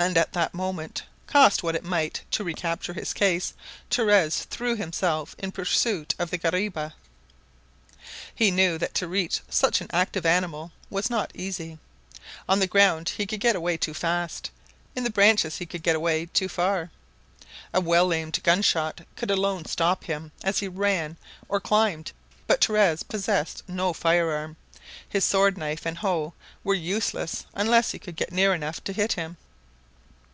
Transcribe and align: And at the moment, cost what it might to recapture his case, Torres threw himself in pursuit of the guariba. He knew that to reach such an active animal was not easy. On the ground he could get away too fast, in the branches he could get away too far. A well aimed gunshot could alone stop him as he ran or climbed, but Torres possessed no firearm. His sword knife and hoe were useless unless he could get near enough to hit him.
And 0.00 0.16
at 0.16 0.32
the 0.32 0.48
moment, 0.52 1.02
cost 1.26 1.64
what 1.64 1.74
it 1.74 1.82
might 1.82 2.22
to 2.30 2.44
recapture 2.44 2.92
his 2.92 3.12
case, 3.12 3.52
Torres 3.90 4.44
threw 4.44 4.76
himself 4.76 5.34
in 5.40 5.50
pursuit 5.50 6.14
of 6.20 6.30
the 6.30 6.38
guariba. 6.38 6.94
He 8.32 8.52
knew 8.52 8.78
that 8.78 8.94
to 8.94 9.08
reach 9.08 9.40
such 9.48 9.80
an 9.80 9.88
active 9.90 10.24
animal 10.24 10.70
was 10.88 11.10
not 11.10 11.32
easy. 11.34 11.80
On 12.48 12.60
the 12.60 12.68
ground 12.68 13.08
he 13.08 13.26
could 13.26 13.40
get 13.40 13.56
away 13.56 13.76
too 13.76 13.92
fast, 13.92 14.52
in 14.94 15.02
the 15.02 15.10
branches 15.10 15.56
he 15.56 15.66
could 15.66 15.82
get 15.82 15.96
away 15.96 16.26
too 16.26 16.48
far. 16.48 16.92
A 17.74 17.80
well 17.80 18.12
aimed 18.12 18.40
gunshot 18.44 19.00
could 19.16 19.32
alone 19.32 19.64
stop 19.64 20.04
him 20.04 20.30
as 20.44 20.60
he 20.60 20.68
ran 20.68 21.16
or 21.48 21.58
climbed, 21.58 22.12
but 22.46 22.60
Torres 22.60 23.02
possessed 23.02 23.64
no 23.68 23.92
firearm. 23.92 24.54
His 25.08 25.24
sword 25.24 25.58
knife 25.58 25.84
and 25.84 25.98
hoe 25.98 26.34
were 26.62 26.74
useless 26.74 27.46
unless 27.54 27.90
he 27.90 27.98
could 27.98 28.14
get 28.14 28.30
near 28.30 28.54
enough 28.54 28.84
to 28.84 28.92
hit 28.92 29.14
him. 29.14 29.36